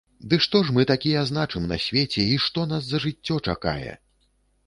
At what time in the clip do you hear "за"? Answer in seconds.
2.93-3.01